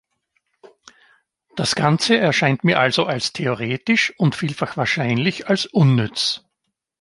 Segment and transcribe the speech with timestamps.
[1.55, 6.43] Das Ganze erscheint mir also als theoretisch und vielfach wahrscheinlich als unnütz.